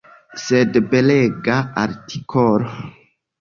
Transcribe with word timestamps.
Sed 0.43 0.79
belega 0.93 1.59
artikolo! 1.83 2.73